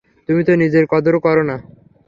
তুমি 0.29 0.41
তো 0.47 0.53
নিজের 0.55 0.85
কদরও 0.91 1.19
করো 1.19 1.43
না। 1.49 1.57